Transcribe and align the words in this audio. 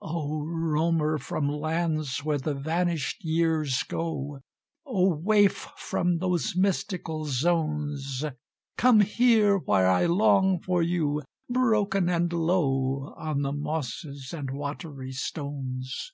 "Oh, 0.00 0.44
roamer 0.46 1.18
from 1.18 1.48
lands 1.48 2.18
where 2.22 2.38
the 2.38 2.54
vanished 2.54 3.24
years 3.24 3.82
go, 3.82 4.44
Oh, 4.86 5.16
waif 5.16 5.54
from 5.76 6.18
those 6.18 6.54
mystical 6.54 7.24
zones, 7.24 8.24
Come 8.76 9.00
here 9.00 9.56
where 9.58 9.88
I 9.88 10.06
long 10.06 10.60
for 10.60 10.82
you, 10.84 11.22
broken 11.50 12.08
and 12.08 12.32
low, 12.32 13.12
On 13.18 13.42
the 13.42 13.50
mosses 13.50 14.32
and 14.32 14.52
watery 14.52 15.10
stones! 15.10 16.12